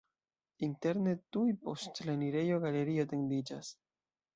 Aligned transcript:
Interne 0.67 1.13
tuj 1.37 1.45
post 1.67 2.03
la 2.09 2.19
enirejo 2.21 2.59
galerio 2.67 3.09
etendiĝas. 3.11 3.75